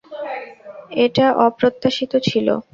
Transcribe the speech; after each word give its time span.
এটা 1.03 1.25
অপ্রত্যাশিত 1.45 2.13
ছিলো। 2.27 2.55